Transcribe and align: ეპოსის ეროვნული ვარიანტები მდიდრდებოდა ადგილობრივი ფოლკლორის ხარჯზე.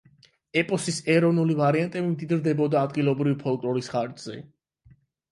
ეპოსის 0.59 0.95
ეროვნული 1.15 1.57
ვარიანტები 1.59 2.05
მდიდრდებოდა 2.13 2.81
ადგილობრივი 2.85 3.37
ფოლკლორის 3.43 3.91
ხარჯზე. 3.97 4.39